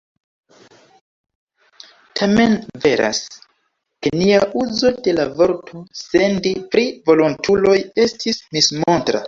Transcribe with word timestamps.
Tamen 2.19 2.55
veras, 2.85 3.19
ke 4.07 4.13
nia 4.21 4.41
uzo 4.63 4.93
de 5.09 5.15
la 5.21 5.29
vorto 5.37 5.85
"sendi" 6.03 6.57
pri 6.75 6.89
volontuloj 7.11 7.79
estis 8.09 8.45
mismontra. 8.59 9.19